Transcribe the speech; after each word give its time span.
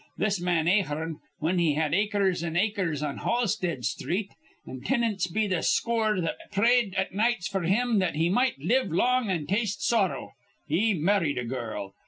This 0.17 0.41
man 0.41 0.67
Ahearn, 0.67 1.17
whin 1.39 1.59
he 1.59 1.75
had 1.75 1.93
acres 1.93 2.43
an' 2.43 2.55
acres 2.57 3.03
on 3.03 3.19
Halsted 3.19 3.85
Sthreet, 3.85 4.31
an' 4.65 4.81
tinants 4.81 5.27
be 5.31 5.47
th' 5.47 5.61
scoor 5.63 6.19
that 6.23 6.37
prayed 6.51 6.95
at 6.95 7.13
nights 7.13 7.47
f'r 7.47 7.67
him 7.69 7.99
that 7.99 8.15
he 8.15 8.27
might 8.27 8.57
live 8.57 8.91
long 8.91 9.29
an' 9.29 9.45
taste 9.45 9.83
sorrow, 9.85 10.31
he 10.67 10.95
marrid 10.95 11.37
a 11.39 11.45
girl. 11.45 11.93